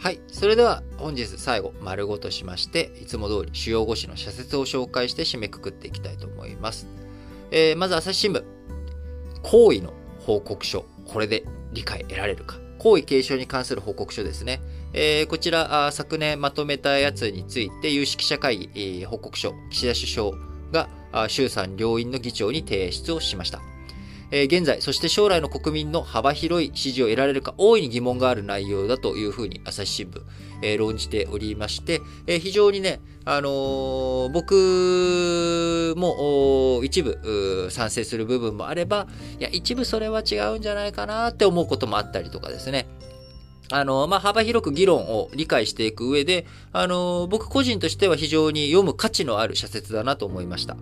[0.00, 0.20] はい。
[0.28, 6.86] それでは本日最後、丸ごとしまして、いつも通り主要語詞の社説を紹介して締めくくっていきたいと思います。
[7.50, 8.42] えー、まず朝日新聞。
[9.42, 10.86] 行為の報告書。
[11.06, 11.44] これで
[11.74, 12.56] 理解得られるか。
[12.78, 14.62] 行為継承に関する報告書ですね。
[14.94, 20.30] えー、こちらあ、昨年まとめたやつについて、有識者会議、えー、報告書、岸田首相
[20.72, 23.60] が衆参両院の議長に提出をしました。
[24.30, 30.22] えー、現在、そして将来の国民の幅広い支持を得られるか大いに疑問がある内容だというふうに朝日新聞、
[30.62, 39.06] えー、論じておりまして、えー、非常にね、あの、僕も一部賛成する部分もあれば、
[39.38, 42.86] いや、一部それは違うんじゃないかなって思うこともあったりとかですね。
[43.72, 50.76] あの、まあ、幅広く議論を理解していく上で、あの、僕個人としては非常に読む価値のある社説だなと思いました。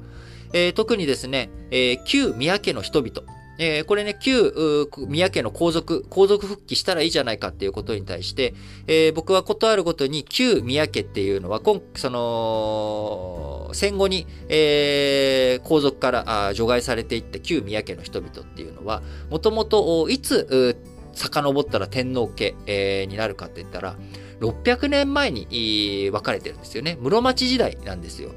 [0.55, 3.23] えー、特にですね、えー、旧宮家の人々、
[3.59, 8.55] えー、これね、旧宮家の皇族、皇族復帰したらいいじゃないかっていうことに対して、
[8.87, 20.77] えー、僕はことあるごとに旧宮家っていうのは、今、その、戦後に、えー、皇族から除外されていった旧宮家の人々っていうのは、もともといつ、
[21.15, 23.97] 遡ったら天皇家、えー、になるかって言ったら、
[24.41, 26.97] 600年前に分かれてるんですよね。
[27.01, 28.31] 室町時代なんですよ。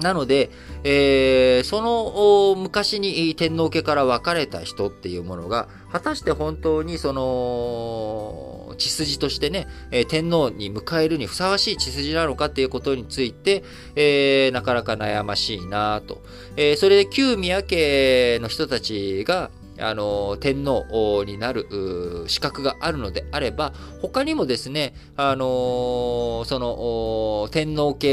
[0.00, 0.50] なので、
[0.84, 9.66] えー、その昔に天皇家から別れた人っていうものが、果たして本当にその、血筋としてね、
[10.08, 16.22] 天皇に迎えるにふさわしい血筋なのかっていうことについて、えー、なかなか悩ましいなと。
[16.56, 28.08] えー、それで旧宮家の人たちが、あの、天皇になる資格があるのであれば、他にもですね、あの、その、天皇家、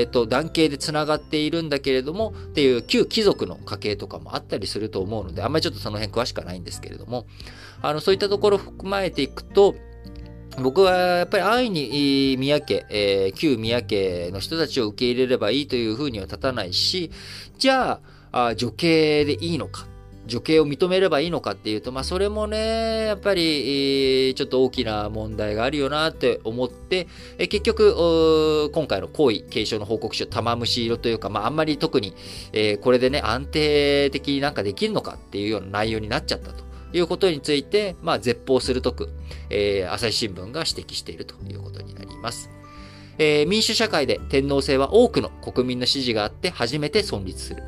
[0.00, 7.26] えー、と、男系で繋がっているんだけれども、っていう旧貴族の家系とかもあったりすると思うので、あんまりちょっとその辺詳しくはないんですけれども、
[7.82, 9.74] あの、そういったところを含まえていくと、
[10.60, 17.10] 僕はやっぱり安易に宮家、えー、旧宮家の人たちを受け入れればいいというふうには立たないし、
[17.58, 18.00] じゃ
[18.32, 19.86] あ、あ女系でいいのか
[20.26, 32.14] 女系を認めればいいのかっていうと、まあ、それもね、やっぱり、ちょっと大きな問題があるよなって思って、え結局、今回の皇位継承の報告書、玉虫色というか、まあ、あんまり特に、
[32.52, 39.08] えこれでね、安定的になんかできるのかっていうような内容になっちゃったということについて、まあ、絶望するとく、
[39.50, 42.50] えー、朝日新聞が指摘しているということになります。
[43.18, 47.62] えー、民主社会で天皇制は多くの国民の支持があって初めて存立する。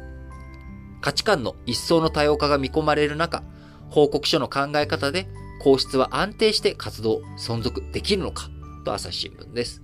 [1.05, 3.43] 価値観の一層の多様化が見込まれる中、
[3.91, 5.29] 報告書の考え方で
[5.61, 8.49] 皇室は安定して活動、存続できるのか
[8.87, 9.83] と朝日新聞です。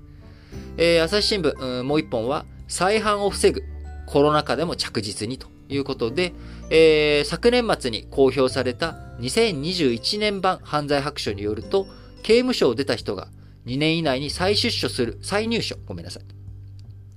[0.78, 3.62] えー、朝日新聞、もう一本は再犯を防ぐ
[4.06, 6.32] コロナ禍でも着実にということで、
[6.70, 11.86] えー、昨年末に公表された2021年版犯罪白書によると、
[12.22, 13.28] 刑務所を出た人が
[13.66, 16.39] 2年以内に再出所する、再入所、ごめんなさい。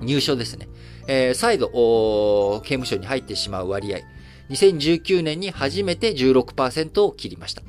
[0.03, 0.67] 入所ですね。
[1.07, 1.69] えー、再度、
[2.63, 3.99] 刑務所に入ってしまう割合。
[4.49, 7.63] 2019年に初めて16%を切りました。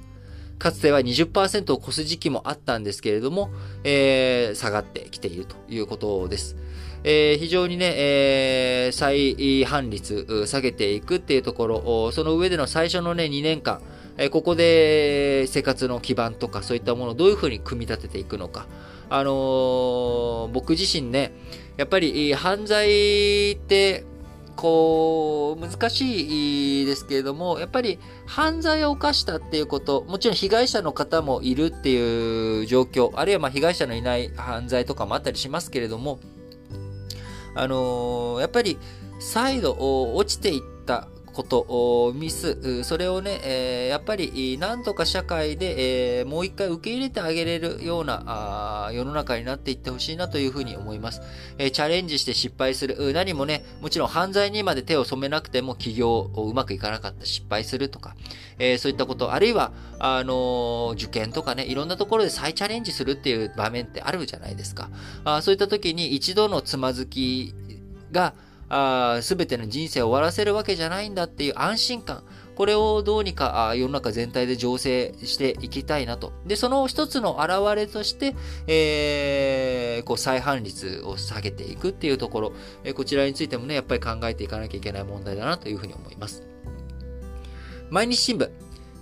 [0.59, 3.51] かつては20%を超す時期もあったんですけれども、
[3.83, 6.57] えー、下がってきているということです。
[7.03, 13.83] えー、非常にね、えー、再犯率下げていくっていうところ、その上での最初のね、2年間、
[14.17, 18.67] え、ここで生活の基盤とかそういったものをどういうふうに組み立てていくのか。
[19.11, 21.33] あのー、僕自身ね、
[21.77, 24.05] やっぱり犯罪って、
[24.57, 36.21] こう、難しいですけれども、やっぱり犯罪を犯したっていうこと、もちろん被害者の方もいるっていう状況、あるいはまあ被害者のいない犯罪とかもあったりしますけれども、
[37.57, 38.79] あのー、やっぱり
[39.19, 39.77] 再度
[40.15, 51.21] 落ちていったこと、ミス、それをね、え、やっぱり、なんとか社会で、え、もう一回受け入れてあげれるような世の中になっていってほしいなというふうに思います、
[51.59, 53.13] え、チャレンジして失敗する。
[53.13, 57.27] 何もね、もちろん犯罪にまで手を染めなくても起業をうまくいかなかった。
[57.27, 58.15] 失敗するとか、
[58.59, 64.89] えそういったこと、あるいは、あの受験とかね、いろんなところで再チャレンジするっていう場面ってあるじゃないですか。
[65.25, 67.55] あそういった時に一度のつまずき
[68.13, 68.35] が、
[69.23, 72.25] すべての人生を終わらせるわけじゃないんだっていう安心感。
[72.57, 76.33] これをどうにか世の中全体で醸成していきたいなと。
[76.47, 78.35] で、その一つの表れとして、
[78.67, 82.53] えー、こう再犯率を下げていくっていうところ、
[82.85, 86.47] えー、こちらについてもね、やっぱり考えていかなきゃいけない問題だなというふうに思います。
[87.91, 88.51] 毎日新聞、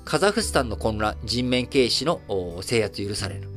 [0.04, 2.20] カザフスタンの混乱、人面軽視の
[2.62, 3.48] 制圧許される。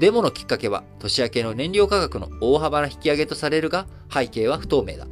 [0.00, 5.06] デモのきっかけは、年明けの燃料価格の大幅な引き上げとされるが、背景は不透明だ。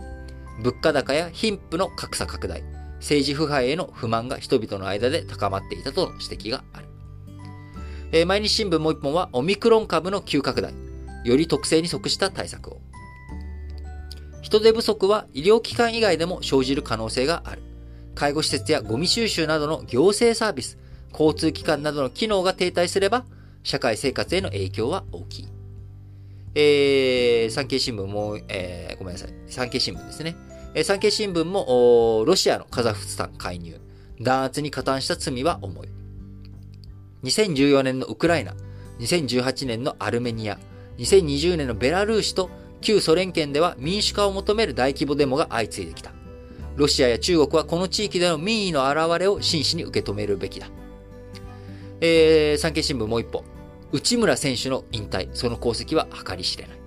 [0.61, 2.63] 物価高や貧富の格差拡大、
[2.97, 6.87] 政治腐敗への不満が人々の間で高まっていたとの指摘がある。
[8.13, 10.75] えー、毎日新聞もう一本はオミクロン株の急拡大。
[11.25, 12.81] より特性に即した対策を。
[14.41, 17.63] 人手不足は医療機関以外でも生じる可能性がある。
[18.15, 20.79] 介護施設やゴミ収集などの行政サービス、
[21.13, 23.25] 交通機関などの機能が停滞すれば、
[23.63, 25.49] 社会生活への影響は大きい。
[26.55, 29.35] えー、産経新聞も、えー、ごめんなさい。
[29.47, 30.37] 産経新聞ですね。
[30.75, 33.81] えー、産経新聞も、ロシアのカザフスタン介入。
[34.21, 35.89] 弾圧に加担した罪は重い。
[37.25, 38.55] 2014年のウクライナ、
[39.01, 40.59] 2018年のアルメニア、
[40.99, 42.51] 2020年のベラルーシと
[42.81, 46.13] 旧ソ連圏では民主化を求める大規模デモが相次いできた。
[46.77, 50.69] ロシアや中国はこの地域での民意の表れを真摯に受け止めるべきだ。
[52.01, 53.45] えー、産経新聞もう一歩。
[53.93, 56.79] 内村選手の引退、その功績は計り知れない。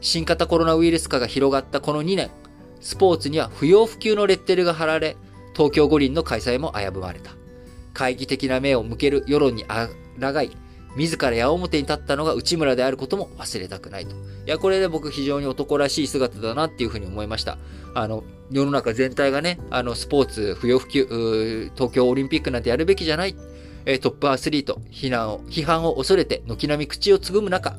[0.00, 2.30] 新型コロナウイルス化が広がったこの2年、
[2.80, 5.16] スポーツには不要不急のレッテルが貼られ、
[5.54, 7.32] 東京五輪の開催も危ぶまれた。
[7.92, 10.50] 懐疑的な目を向ける世論に抗い、
[10.96, 14.14] 自ら矢面に立ったのが内村であることも忘れたくないと。
[14.14, 17.58] いや、これで僕非常に男らしい姿だなっていうふうに思いました。
[17.94, 23.34] あの、世の中全体がね、あの、スポーツ不要不急、東京オリンピックなんてやるべきじゃない。
[23.90, 27.74] えトップアスリート、非難を、批判を恐れて軒並み口をつぐむ中、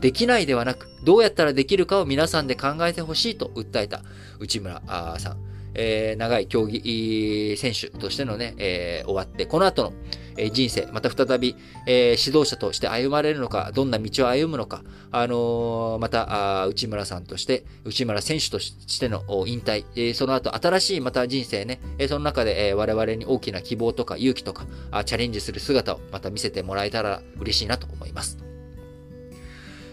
[0.00, 4.00] できないではなく、どうやったらできるかを皆さんで考えてほしいと訴えた
[4.38, 4.80] 内村
[5.18, 5.49] さん。
[5.74, 9.92] えー、長い競技選手としてのね、えー、終わって、この後の、
[10.36, 11.56] えー、人生、また再び、
[11.86, 28.38] え指導者として歩まれるのか、どんな道を歩むのか、あのまたあ、内村さんとして、内村選手としての引退、えその後新しいまた人生ね、えその中で、え我々に大きな希望とか勇気とかあ、チャレンジする姿をまた見せてもらえたら嬉しいなと思います。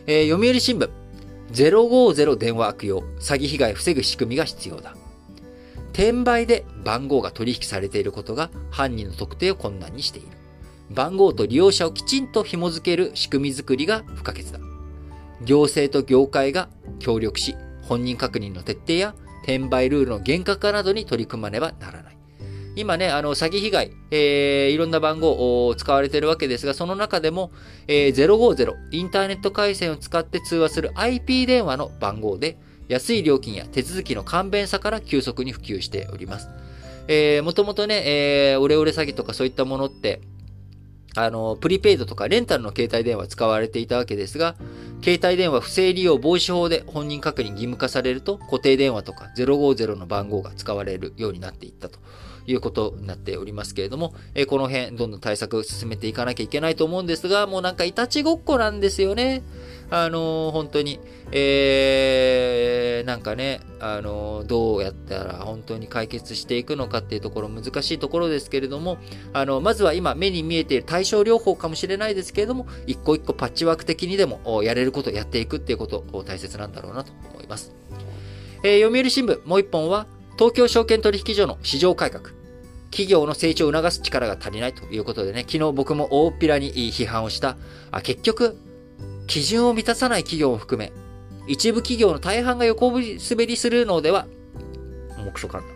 [0.05, 0.89] え読売新聞、
[1.51, 4.95] 050電話悪用、詐欺被害防ぐ仕組みが必要だ。
[5.97, 10.27] 転売で番号が取引されていることが犯人の特定を困難にしている。
[10.91, 14.59] 番号と利用者をきちんと紐づける仕組みづくりが不可欠だ。
[15.43, 22.17] 行政と業界が協力し、本人確認の徹底や転売ルールの厳格化などに取り組まねばならない。
[22.75, 27.49] 今ね、あの、詐欺被害、えー、いろんな番号を使われているわけですが、その中でも、
[27.87, 36.49] えー、050、インターネット回線を使って通話する IP 電話の番号で、安い料金や手続きの簡便さから急速に普及しております。
[37.07, 40.21] えー、もともとね、えー、オレオレ詐欺とかそういったものって、
[41.15, 44.55] あの、プリペイドとかレンタルの携帯電話使われていたわけですが、
[45.03, 51.99] 携帯電話不正利用防止法で本人確認義務化されると、固定電話とか050の番号が使われるようになっていったと
[52.47, 59.43] いうことになっておりますけれども、えこの辺、どんどん対策進めていかなきゃいけないと思うんですが、もうなんかいたちごっこなんですよね。
[59.89, 60.99] あのー、本当に、
[61.31, 68.97] えー、なんかね、あのー、どうやったら本当に解決していくのかっていうところ難しいところですけれども、
[69.31, 77.73] あの、まずは今目に見えている対症療法かもしれないですけれども、一個一個パッチワーク的にでもやれることやっていくっていうこと大切なんだろうなと思います。
[78.63, 80.07] えー、読売新聞もう一本は、
[80.37, 82.36] 東京証券取引所の市場改革。
[82.91, 87.57] 企業の成長を促す力が足りないということでね、昨日僕も大っぴらに批判をした、
[87.91, 88.57] あ結局、
[89.27, 90.91] 基準を満たさない企業を含め、
[91.47, 94.27] 一部企業の大半が横滑りするのでは、
[95.17, 95.67] もうクソかんだ。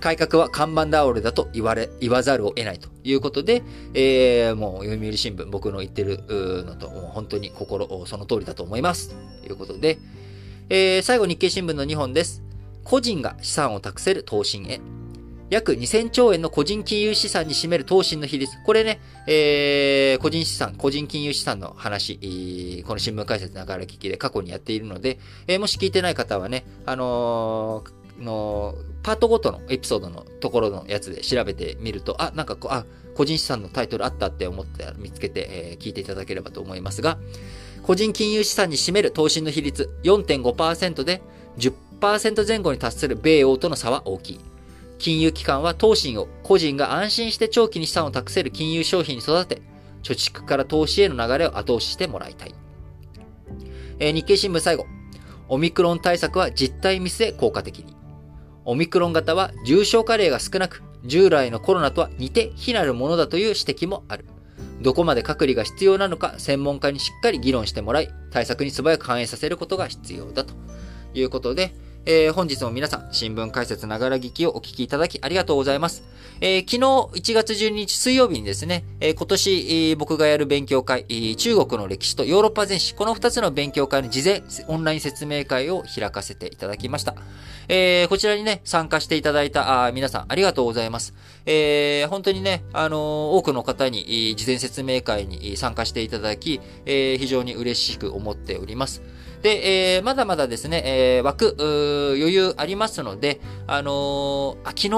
[0.00, 3.62] 改革は看板倒れだと言われ、言わざるを得ないということで、
[3.94, 6.24] えー、もう読売新聞、僕の言ってる
[6.66, 9.14] のと、もう本当に心、その通りだと思います。
[9.42, 9.98] ということで、
[10.68, 12.42] えー、最後日経新聞の2本です。
[12.82, 14.80] 個人が資産を託せる投信へ。
[15.52, 18.56] 約2000兆円の個人金融資産に占める投資の比率。
[18.64, 37.18] これね、えー、個人資産、個人金融資産の話、この新聞解説ながら聞きで過去にやっているので、えー、もし聞いてない方はね、あのー、のパートごとのエピソードのところのやつで調べてみると、あ、なんかこう、あ、個人資産のタイトルあったって思って見つけて、えー、聞いていただければと思いますが、
[37.82, 41.20] 個人金融資産に占める投資の比率4.5%で
[41.58, 44.51] 10%前後に達する米欧との差は大きい。
[45.02, 49.60] 金融機関は投信を個人が安心して長期に資産を託せる金融商品に育て、
[50.04, 52.54] 貯蓄から投資への流れを後押ししてもらいたい。
[53.98, 54.86] えー、日経新聞最後。
[55.48, 57.96] オミクロン対策は実態見据え効果的に。
[58.64, 64.24] オミクロン型は重症化例が少なく、従来のコロナとは似て非なるものだという指摘もある。
[64.82, 70.54] どこまで隔離が必要なのか専門家にしっかり議論してもらい、対策に素早く反映させることが必要だと
[71.12, 76.02] いうことで、えー、本日も皆さん、新聞解説ながら聞きをお聞きいただきありがとうございます。
[76.40, 79.50] えー、昨日1月12日水曜日にですね、えー、今年、
[79.90, 81.04] えー、僕がやる勉強会、
[81.36, 87.14] 中国の歴史とヨーロッパ全史、この2つの勉強会の事前オンライン説明会を開かせていただきました。
[87.68, 91.14] えー、こちらにね、参加していただいたあ皆さんありがとうございます。
[91.46, 92.98] えー、本当にね、あのー、
[93.36, 99.02] 多くの方に事前説明会に参加していただき、えー、非常に嬉しく思っております。
[99.42, 101.56] で、えー、まだまだですね、えー、枠、
[102.16, 104.88] 余裕ありますので、あのー、あ、昨日、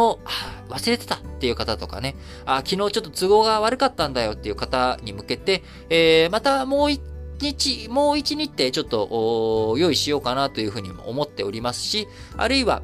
[0.69, 7.01] 忘れてたっていう方とかね、あ、昨日ちょっと都合が悪かったんだよっていう方に向けて、えー、またもう一
[7.41, 12.83] 日、もう一日ってちょっと用意しようかなというふうにも思っておりますし、あるいは、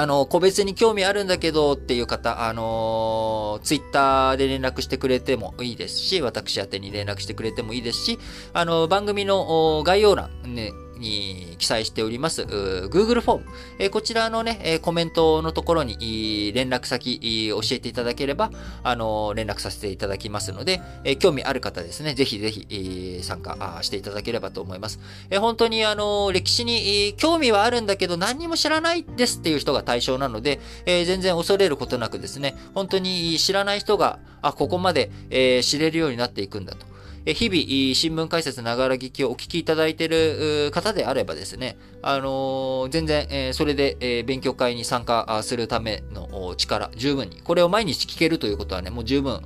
[0.00, 8.18] あの、個別に興味あるんだけどっていう方、あのツイッターで連絡してくれてもいいですし、私宛に連絡してくれてもいいですし、
[8.52, 13.44] あの、番組の概要欄、ね、に記載しております、Google フォーム、
[13.78, 18.50] えこちらのね、コメントのところに連絡先教えていただければ、
[18.82, 25.00] あの、連絡させていただきますので、え興味ある方ですね、ぜひぜひ参加していただければと思います。
[25.30, 36.86] え本当にあの、歴史に興味はあるんだけど何にも知らないですっていう人が対象なので、え全然恐れることなくですね、本当に知らない人が、あ、ここまでえ知れるようになっていくんだと。
[37.26, 49.40] 日々、新聞解説ながら聞きをお聞きいただいている方であればですね、あの、全然、え、それで、え、勉強会に参加するための力、十分に、これを毎日聞けるということはね、もう十分、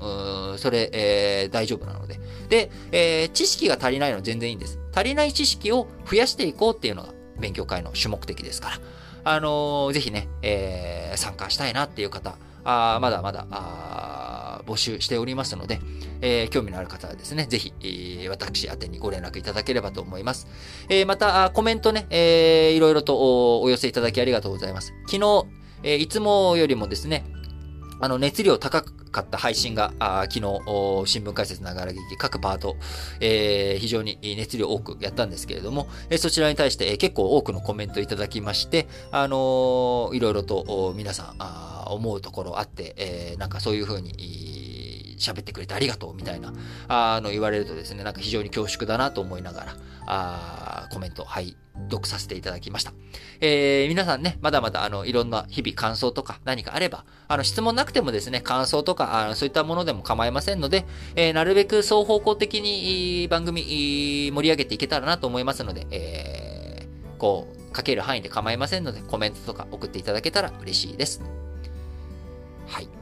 [0.59, 2.21] それ、え大丈夫なので。
[2.49, 4.79] で、え知識が足りないのは全然いいんです。
[4.95, 7.09] 足りない知識を増やしていこうっていうのが
[7.41, 8.81] 勉強会の主目的ですから。
[9.25, 13.47] あのー、ぜひね、え参加したいなっていう方、あまだまだ、
[14.65, 15.81] 募集しておりますので、
[16.21, 20.47] えー、興味のある方はですね、ぜひ、えー、私宛にご連絡いただければと思います。
[20.89, 24.93] えー、また、コメントね、えー、いろいろとお寄せいただきありがとうございます。
[25.07, 25.47] 昨日、
[25.83, 27.25] えー、いつもよりもですね、
[28.01, 29.93] あの、熱量高かった配信が、
[30.23, 30.41] 昨日、
[31.07, 32.77] 新聞解説ながら劇、各パート、
[33.21, 44.13] えー、非常に熱量多くやったんですけれども、えー、そちらに対して、えー、結構多くのコメントいただきまして、あのー、いろいろと皆さんあ思うところあって、えー、なんかそういうふうに、
[45.23, 46.53] 喋ってくれてありがとうみたいな、
[46.89, 49.77] あの、言われるとですね、なんか非常に恐縮だなと思いながら、
[50.07, 51.57] あコメント、はい、
[51.91, 52.93] 読させていただきました。
[53.41, 60.85] えー、皆さんね、まだまだあの、いろんな日々感想とか何かあれば、あの、質問なくてもですね、感想とか、あのそういったものでも構いませんので、
[61.17, 63.63] えー、なるべく双方向的に番組
[64.33, 71.23] 盛り上げていけたらなと思いますので、えー、こう、書ける範囲で構いませんので、コメントとか送っていただけたら嬉しいです。
[72.67, 73.02] はい。